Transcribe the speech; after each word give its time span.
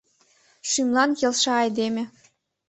Шӱмлан 0.69 1.11
келша 1.19 1.53
айдеме— 1.63 2.03